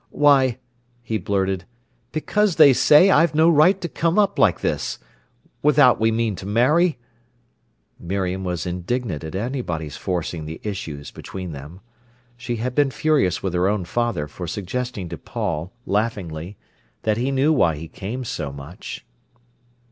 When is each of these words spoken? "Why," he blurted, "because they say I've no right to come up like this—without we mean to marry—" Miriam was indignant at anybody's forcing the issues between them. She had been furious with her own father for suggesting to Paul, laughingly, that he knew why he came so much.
"Why," 0.09 0.57
he 1.03 1.19
blurted, 1.19 1.65
"because 2.11 2.55
they 2.55 2.73
say 2.73 3.11
I've 3.11 3.35
no 3.35 3.47
right 3.51 3.79
to 3.81 3.87
come 3.87 4.17
up 4.17 4.39
like 4.39 4.61
this—without 4.61 5.99
we 5.99 6.11
mean 6.11 6.35
to 6.37 6.47
marry—" 6.47 6.97
Miriam 7.99 8.43
was 8.43 8.65
indignant 8.65 9.23
at 9.23 9.35
anybody's 9.35 9.97
forcing 9.97 10.47
the 10.47 10.59
issues 10.63 11.11
between 11.11 11.51
them. 11.51 11.81
She 12.35 12.55
had 12.55 12.73
been 12.73 12.89
furious 12.89 13.43
with 13.43 13.53
her 13.53 13.67
own 13.67 13.85
father 13.85 14.27
for 14.27 14.47
suggesting 14.47 15.07
to 15.09 15.19
Paul, 15.19 15.71
laughingly, 15.85 16.57
that 17.03 17.17
he 17.17 17.29
knew 17.29 17.53
why 17.53 17.75
he 17.75 17.87
came 17.87 18.23
so 18.23 18.51
much. 18.51 19.05